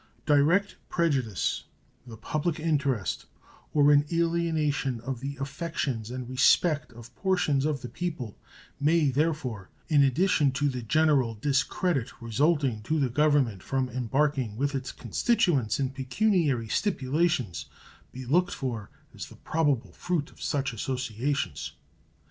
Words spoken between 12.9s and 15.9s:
the Government from embarking with its constituents